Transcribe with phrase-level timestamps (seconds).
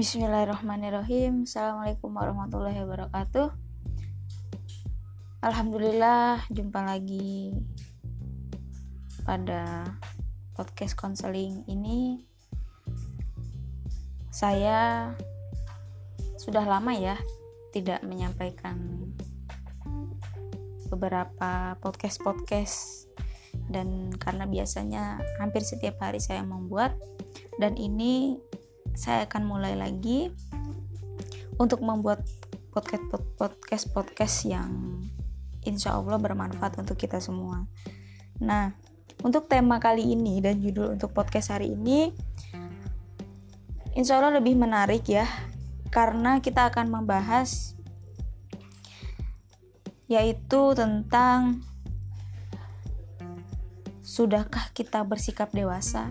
[0.00, 1.44] Bismillahirrahmanirrahim.
[1.44, 3.52] Assalamualaikum warahmatullahi wabarakatuh.
[5.44, 7.52] Alhamdulillah jumpa lagi
[9.28, 9.84] pada
[10.56, 12.24] podcast konseling ini.
[14.32, 15.12] Saya
[16.40, 17.20] sudah lama ya
[17.76, 19.04] tidak menyampaikan
[20.88, 23.04] beberapa podcast-podcast
[23.68, 26.96] dan karena biasanya hampir setiap hari saya membuat
[27.60, 28.40] dan ini
[28.94, 30.30] saya akan mulai lagi
[31.60, 32.24] untuk membuat
[32.70, 33.04] podcast
[33.36, 35.02] podcast podcast yang
[35.66, 37.66] insya Allah bermanfaat untuk kita semua.
[38.40, 38.72] Nah,
[39.20, 42.14] untuk tema kali ini dan judul untuk podcast hari ini,
[43.92, 45.28] insya Allah lebih menarik ya,
[45.92, 47.76] karena kita akan membahas
[50.10, 51.62] yaitu tentang
[54.02, 56.10] sudahkah kita bersikap dewasa?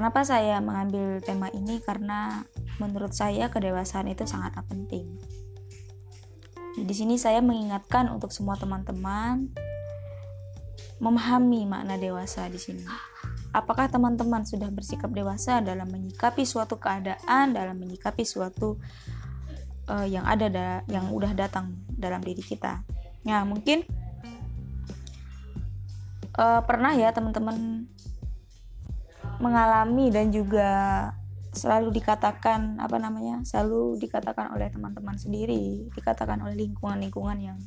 [0.00, 1.76] Kenapa saya mengambil tema ini?
[1.84, 2.40] Karena
[2.80, 5.04] menurut saya kedewasaan itu sangatlah penting.
[6.72, 9.52] Di sini saya mengingatkan untuk semua teman-teman
[11.04, 12.80] memahami makna dewasa di sini.
[13.52, 18.80] Apakah teman-teman sudah bersikap dewasa dalam menyikapi suatu keadaan, dalam menyikapi suatu
[19.84, 22.88] uh, yang ada da yang udah datang dalam diri kita?
[23.28, 23.84] Nah, mungkin
[26.40, 27.84] uh, pernah ya teman-teman
[29.40, 30.68] mengalami dan juga
[31.50, 37.58] selalu dikatakan apa namanya selalu dikatakan oleh teman-teman sendiri dikatakan oleh lingkungan-lingkungan yang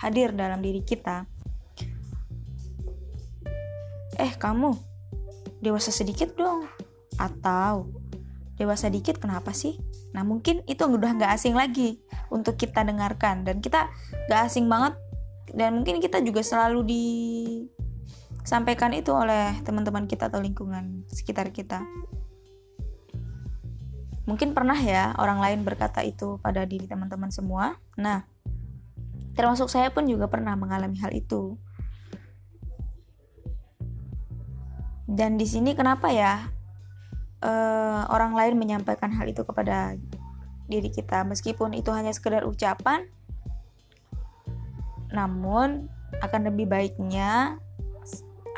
[0.00, 1.28] hadir dalam diri kita.
[4.16, 4.72] Eh kamu
[5.60, 6.64] dewasa sedikit dong.
[7.20, 7.92] Atau
[8.56, 9.76] dewasa dikit kenapa sih?
[10.16, 12.00] Nah mungkin itu udah nggak asing lagi
[12.32, 13.44] untuk kita dengarkan.
[13.44, 13.92] Dan kita
[14.28, 14.96] nggak asing banget.
[15.52, 17.04] Dan mungkin kita juga selalu di
[18.44, 21.84] sampaikan itu oleh teman-teman kita atau lingkungan sekitar kita.
[24.28, 27.76] Mungkin pernah ya orang lain berkata itu pada diri teman-teman semua.
[27.98, 28.24] Nah,
[29.34, 31.58] termasuk saya pun juga pernah mengalami hal itu.
[35.10, 36.54] Dan di sini kenapa ya
[37.42, 39.98] uh, orang lain menyampaikan hal itu kepada
[40.70, 43.10] diri kita meskipun itu hanya sekedar ucapan
[45.10, 45.90] namun
[46.22, 47.58] akan lebih baiknya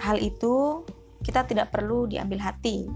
[0.03, 0.83] hal itu
[1.23, 2.91] kita tidak perlu diambil hati.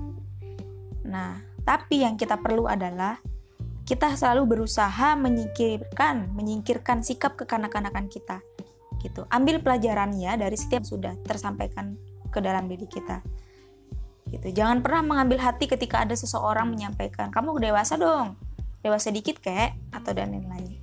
[1.07, 3.23] Nah, tapi yang kita perlu adalah
[3.87, 8.43] kita selalu berusaha menyingkirkan menyingkirkan sikap kekanak-kanakan kita.
[8.99, 9.23] Gitu.
[9.31, 11.95] Ambil pelajarannya dari setiap sudah tersampaikan
[12.35, 13.23] ke dalam diri kita.
[14.27, 14.51] Gitu.
[14.51, 18.35] Jangan pernah mengambil hati ketika ada seseorang menyampaikan, "Kamu dewasa dong."
[18.83, 20.83] Dewasa dikit kek atau dan lain-lain.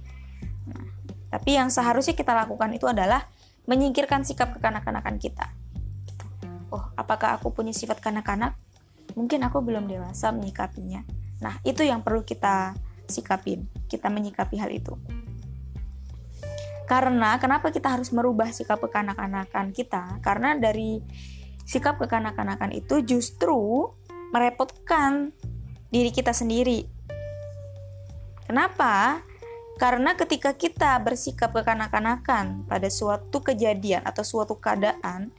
[0.71, 0.87] Nah,
[1.27, 3.27] tapi yang seharusnya kita lakukan itu adalah
[3.67, 5.51] menyingkirkan sikap kekanak-kanakan kita
[6.73, 8.57] oh apakah aku punya sifat kanak-kanak?
[9.13, 11.05] Mungkin aku belum dewasa menyikapinya.
[11.45, 12.73] Nah itu yang perlu kita
[13.05, 14.97] sikapin kita menyikapi hal itu.
[16.89, 20.19] Karena kenapa kita harus merubah sikap kekanak-kanakan kita?
[20.19, 20.99] Karena dari
[21.63, 23.87] sikap kekanak-kanakan itu justru
[24.35, 25.31] merepotkan
[25.93, 26.83] diri kita sendiri.
[28.43, 29.23] Kenapa?
[29.79, 35.33] Karena ketika kita bersikap kekanak-kanakan pada suatu kejadian atau suatu keadaan,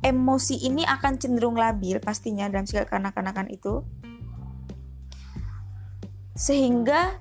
[0.00, 3.84] emosi ini akan cenderung labil pastinya dalam sikap kanak-kanakan itu
[6.32, 7.20] sehingga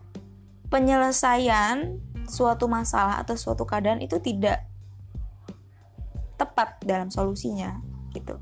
[0.71, 4.63] penyelesaian suatu masalah atau suatu keadaan itu tidak
[6.39, 7.83] tepat dalam solusinya
[8.15, 8.39] gitu.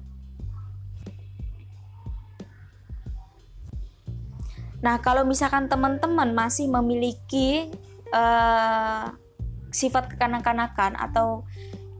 [4.77, 7.73] Nah, kalau misalkan teman-teman masih memiliki
[8.13, 9.09] uh,
[9.73, 11.49] sifat kekanak-kanakan atau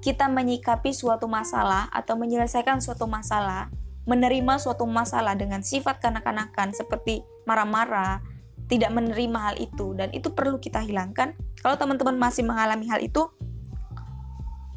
[0.08, 3.68] kita menyikapi suatu masalah atau menyelesaikan suatu masalah,
[4.08, 8.24] menerima suatu masalah dengan sifat kanak-kanakan seperti marah-marah,
[8.72, 11.36] tidak menerima hal itu dan itu perlu kita hilangkan.
[11.60, 13.28] Kalau teman-teman masih mengalami hal itu,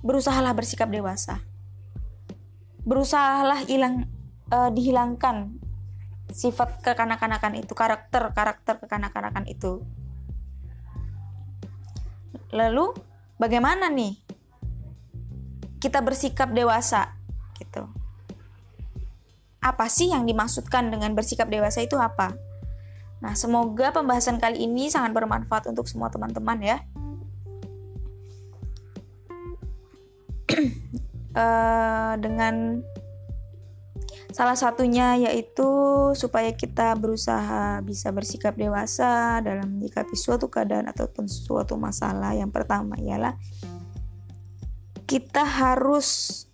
[0.03, 1.39] berusahalah bersikap dewasa.
[2.83, 4.11] Berusahalah hilang
[4.51, 5.63] uh, dihilangkan
[6.35, 9.87] sifat kekanak-kanakan itu, karakter-karakter kekanak-kanakan itu.
[12.51, 12.99] Lalu
[13.39, 14.30] bagaimana nih
[15.81, 17.17] kita bersikap dewasa
[17.57, 17.89] gitu.
[19.61, 22.37] Apa sih yang dimaksudkan dengan bersikap dewasa itu apa?
[23.21, 26.79] Nah, semoga pembahasan kali ini sangat bermanfaat untuk semua teman-teman ya.
[31.37, 32.81] uh, dengan
[34.31, 35.69] salah satunya yaitu
[36.17, 42.33] supaya kita berusaha bisa bersikap dewasa dalam menyikapi suatu keadaan ataupun suatu masalah.
[42.33, 43.37] Yang pertama ialah
[45.11, 46.47] kita harus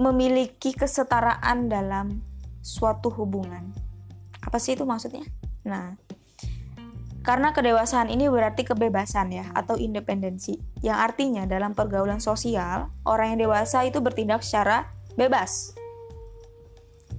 [0.00, 2.24] memiliki kesetaraan dalam
[2.64, 3.68] suatu hubungan.
[4.40, 5.28] Apa sih itu maksudnya?
[5.68, 6.00] Nah,
[7.20, 10.56] karena kedewasaan ini berarti kebebasan ya atau independensi.
[10.80, 14.88] Yang artinya dalam pergaulan sosial, orang yang dewasa itu bertindak secara
[15.20, 15.76] bebas.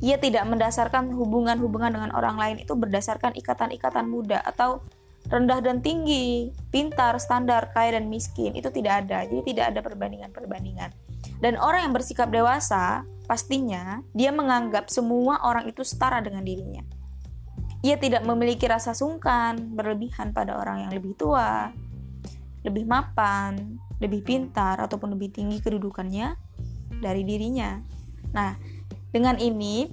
[0.02, 4.82] Ia tidak mendasarkan hubungan-hubungan dengan orang lain itu berdasarkan ikatan-ikatan muda atau
[5.30, 8.54] rendah dan tinggi, pintar, standar, kaya dan miskin.
[8.54, 9.26] Itu tidak ada.
[9.26, 10.94] Jadi tidak ada perbandingan-perbandingan.
[11.42, 16.86] Dan orang yang bersikap dewasa, pastinya dia menganggap semua orang itu setara dengan dirinya.
[17.86, 21.70] Ia tidak memiliki rasa sungkan berlebihan pada orang yang lebih tua,
[22.66, 26.34] lebih mapan, lebih pintar, ataupun lebih tinggi kedudukannya
[26.98, 27.78] dari dirinya.
[28.34, 28.58] Nah,
[29.14, 29.86] dengan ini,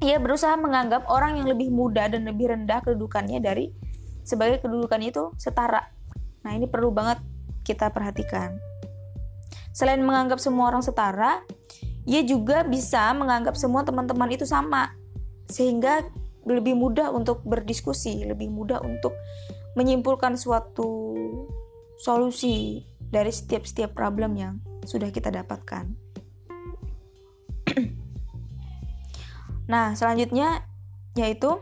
[0.00, 3.74] ia berusaha menganggap orang yang lebih muda dan lebih rendah kedudukannya dari
[4.30, 5.90] sebagai kedudukannya itu setara.
[6.46, 7.18] Nah, ini perlu banget
[7.66, 8.54] kita perhatikan.
[9.74, 11.42] Selain menganggap semua orang setara,
[12.06, 14.94] ia juga bisa menganggap semua teman-teman itu sama.
[15.50, 16.06] Sehingga
[16.46, 19.12] lebih mudah untuk berdiskusi, lebih mudah untuk
[19.74, 21.14] menyimpulkan suatu
[22.00, 24.54] solusi dari setiap-setiap problem yang
[24.86, 25.92] sudah kita dapatkan.
[29.72, 30.64] nah, selanjutnya
[31.18, 31.58] yaitu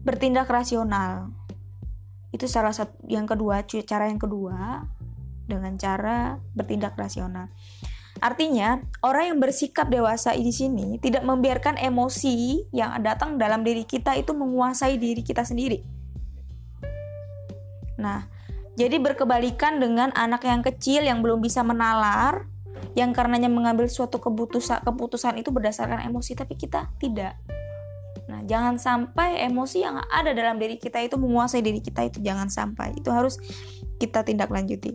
[0.00, 1.32] bertindak rasional.
[2.30, 4.86] Itu salah satu yang kedua, cara yang kedua
[5.50, 7.50] dengan cara bertindak rasional.
[8.20, 14.12] Artinya, orang yang bersikap dewasa di sini tidak membiarkan emosi yang datang dalam diri kita
[14.14, 15.80] itu menguasai diri kita sendiri.
[17.96, 18.28] Nah,
[18.76, 22.44] jadi berkebalikan dengan anak yang kecil yang belum bisa menalar,
[22.92, 27.36] yang karenanya mengambil suatu keputusan keputusan itu berdasarkan emosi, tapi kita tidak.
[28.30, 32.46] Nah, jangan sampai emosi yang ada dalam diri kita itu menguasai diri kita itu jangan
[32.46, 32.94] sampai.
[32.94, 33.42] Itu harus
[33.98, 34.94] kita tindak lanjuti.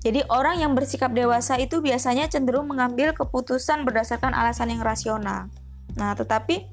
[0.00, 5.52] Jadi orang yang bersikap dewasa itu biasanya cenderung mengambil keputusan berdasarkan alasan yang rasional.
[5.98, 6.64] Nah, tetapi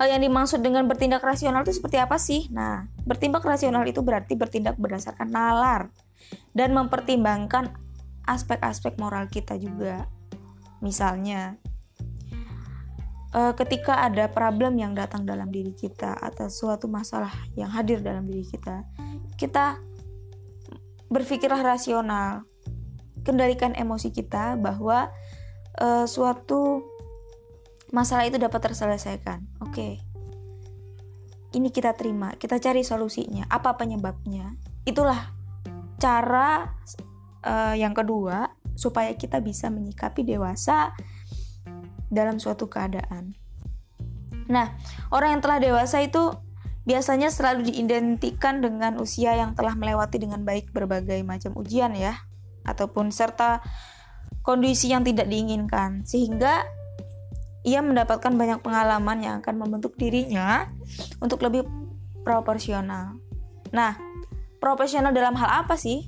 [0.00, 2.48] yang dimaksud dengan bertindak rasional itu seperti apa sih?
[2.48, 5.92] Nah, bertindak rasional itu berarti bertindak berdasarkan nalar
[6.56, 7.76] dan mempertimbangkan
[8.24, 10.08] aspek-aspek moral kita juga.
[10.80, 11.56] Misalnya,
[13.34, 18.28] eh, ketika ada problem yang datang dalam diri kita atau suatu masalah yang hadir dalam
[18.28, 18.86] diri kita,
[19.34, 19.80] kita
[21.10, 22.46] berpikirlah rasional
[23.22, 25.10] kendalikan emosi kita bahwa
[25.82, 26.82] uh, suatu
[27.90, 29.42] masalah itu dapat terselesaikan.
[29.62, 29.74] Oke.
[29.74, 29.94] Okay.
[31.56, 33.48] ini kita terima kita cari solusinya.
[33.48, 34.54] Apa penyebabnya?
[34.84, 35.32] Itulah
[35.96, 36.68] cara
[37.42, 40.92] uh, yang kedua supaya kita bisa menyikapi dewasa
[42.12, 43.34] dalam suatu keadaan
[44.46, 44.74] nah
[45.10, 46.34] orang yang telah dewasa itu
[46.86, 52.14] biasanya selalu diidentikan dengan usia yang telah melewati dengan baik berbagai macam ujian ya
[52.62, 53.58] ataupun serta
[54.46, 56.62] kondisi yang tidak diinginkan sehingga
[57.66, 60.70] ia mendapatkan banyak pengalaman yang akan membentuk dirinya
[61.18, 61.66] untuk lebih
[62.22, 63.18] proporsional.
[63.74, 63.98] Nah,
[64.62, 66.06] profesional dalam hal apa sih?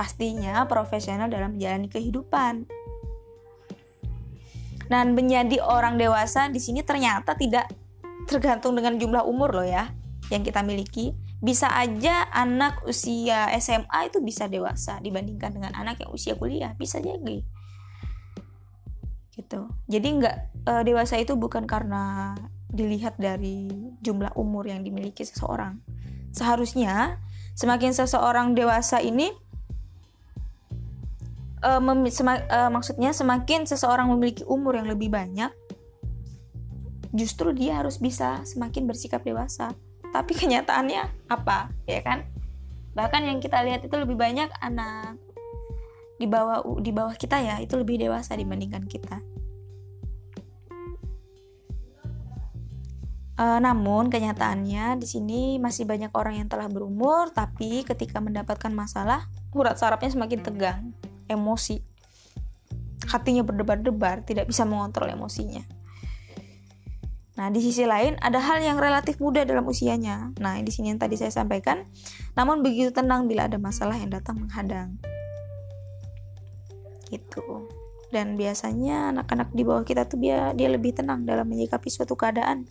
[0.00, 2.64] Pastinya profesional dalam menjalani kehidupan.
[4.88, 7.68] Dan menjadi orang dewasa di sini ternyata tidak
[8.28, 9.92] tergantung dengan jumlah umur loh ya
[10.28, 11.12] yang kita miliki.
[11.44, 16.72] Bisa aja anak usia SMA itu bisa dewasa dibandingkan dengan anak yang usia kuliah.
[16.76, 17.44] Bisa jadi
[19.34, 19.66] gitu.
[19.90, 22.34] Jadi nggak e, dewasa itu bukan karena
[22.70, 23.66] dilihat dari
[24.02, 25.82] jumlah umur yang dimiliki seseorang.
[26.34, 27.22] Seharusnya
[27.54, 29.30] semakin seseorang dewasa ini
[31.64, 35.48] e, mem, sema, e, maksudnya semakin seseorang memiliki umur yang lebih banyak
[37.14, 39.72] justru dia harus bisa semakin bersikap dewasa.
[40.12, 42.28] Tapi kenyataannya apa ya kan?
[42.92, 45.18] Bahkan yang kita lihat itu lebih banyak anak
[46.14, 49.18] di bawah di bawah kita ya itu lebih dewasa dibandingkan kita.
[53.34, 59.26] Uh, namun kenyataannya di sini masih banyak orang yang telah berumur tapi ketika mendapatkan masalah
[59.50, 60.94] urat sarafnya semakin tegang,
[61.26, 61.80] emosi.
[63.04, 65.62] Hatinya berdebar-debar, tidak bisa mengontrol emosinya.
[67.34, 70.30] Nah, di sisi lain ada hal yang relatif mudah dalam usianya.
[70.38, 71.82] Nah, di sini yang tadi saya sampaikan,
[72.38, 74.94] namun begitu tenang bila ada masalah yang datang menghadang.
[77.10, 77.42] Gitu.
[78.14, 82.70] Dan biasanya anak-anak di bawah kita tuh dia dia lebih tenang dalam menyikapi suatu keadaan.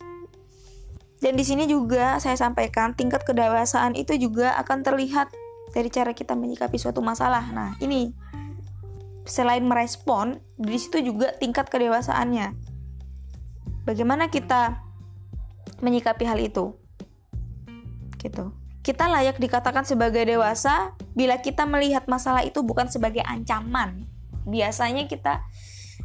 [1.20, 5.28] Dan di sini juga saya sampaikan tingkat kedewasaan itu juga akan terlihat
[5.76, 7.44] dari cara kita menyikapi suatu masalah.
[7.52, 8.16] Nah, ini
[9.24, 12.74] selain merespon, di situ juga tingkat kedewasaannya
[13.84, 14.80] Bagaimana kita
[15.84, 16.72] menyikapi hal itu?
[18.16, 18.56] Gitu.
[18.84, 24.04] kita layak dikatakan sebagai dewasa bila kita melihat masalah itu bukan sebagai ancaman.
[24.44, 25.40] Biasanya kita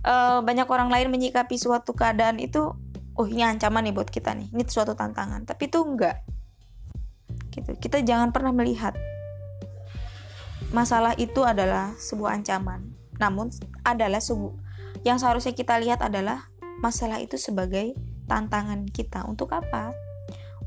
[0.04, 2.72] uh, banyak orang lain menyikapi suatu keadaan itu,
[3.20, 5.44] oh ini ancaman nih buat kita nih, ini suatu tantangan.
[5.44, 6.24] Tapi itu enggak.
[7.52, 7.76] Gitu.
[7.84, 8.96] Kita jangan pernah melihat
[10.72, 12.99] masalah itu adalah sebuah ancaman.
[13.20, 14.24] Namun adalah
[15.04, 16.50] yang seharusnya kita lihat adalah
[16.80, 17.94] masalah itu sebagai
[18.26, 19.28] tantangan kita.
[19.28, 19.92] Untuk apa?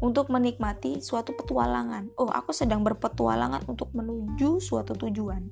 [0.03, 2.11] untuk menikmati suatu petualangan.
[2.19, 5.47] Oh, aku sedang berpetualangan untuk menuju suatu tujuan.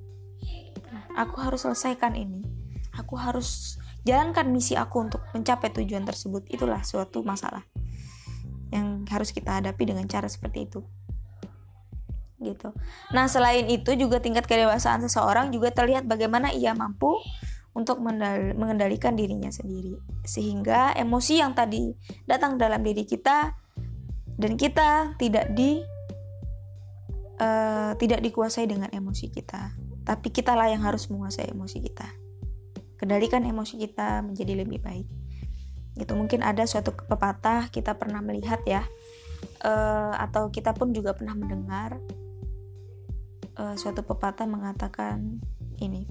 [1.14, 2.42] Aku harus selesaikan ini.
[2.98, 6.50] Aku harus jalankan misi aku untuk mencapai tujuan tersebut.
[6.50, 7.62] Itulah suatu masalah
[8.74, 10.82] yang harus kita hadapi dengan cara seperti itu.
[12.40, 12.72] Gitu.
[13.12, 17.12] Nah, selain itu juga tingkat kedewasaan seseorang juga terlihat bagaimana ia mampu
[17.76, 20.00] untuk mengendalikan dirinya sendiri.
[20.24, 21.92] Sehingga emosi yang tadi
[22.24, 23.52] datang dalam diri kita
[24.40, 25.84] dan kita tidak di
[27.40, 32.08] uh, tidak dikuasai dengan emosi kita tapi kitalah yang harus menguasai emosi kita
[33.00, 35.08] kendalikan emosi kita menjadi lebih baik
[36.00, 38.84] itu mungkin ada suatu pepatah kita pernah melihat ya
[39.64, 42.00] uh, atau kita pun juga pernah mendengar
[43.60, 45.44] uh, suatu pepatah mengatakan
[45.84, 46.08] ini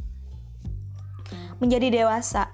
[1.57, 2.53] menjadi dewasa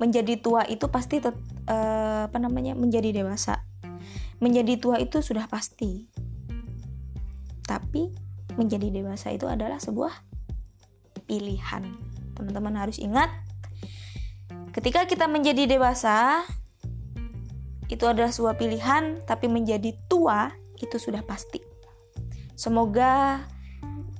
[0.00, 1.36] menjadi tua itu pasti tet,
[1.68, 3.60] uh, apa namanya menjadi dewasa
[4.40, 6.08] menjadi tua itu sudah pasti.
[7.68, 8.10] Tapi
[8.56, 10.10] menjadi dewasa itu adalah sebuah
[11.28, 11.86] pilihan.
[12.34, 13.30] Teman-teman harus ingat
[14.74, 16.42] ketika kita menjadi dewasa
[17.86, 21.60] itu adalah sebuah pilihan, tapi menjadi tua itu sudah pasti.
[22.56, 23.44] Semoga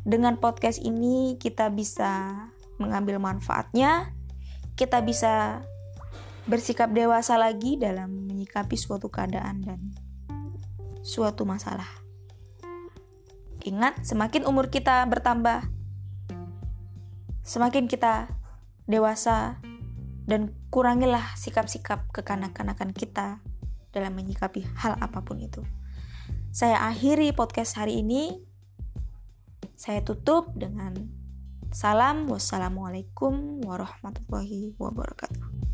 [0.02, 2.33] dengan podcast ini kita bisa
[2.80, 4.12] mengambil manfaatnya,
[4.75, 5.61] kita bisa
[6.49, 9.80] bersikap dewasa lagi dalam menyikapi suatu keadaan dan
[11.04, 11.88] suatu masalah.
[13.61, 15.69] Ingat, semakin umur kita bertambah,
[17.45, 18.33] semakin kita
[18.88, 19.61] dewasa
[20.25, 23.45] dan kurangilah sikap-sikap kekanak-kanakan kita
[23.92, 25.61] dalam menyikapi hal apa pun itu.
[26.50, 28.50] Saya akhiri podcast hari ini.
[29.80, 30.92] Saya tutup dengan
[31.72, 35.69] salam wassalamualaikum warahmatullahi wabarakatuh.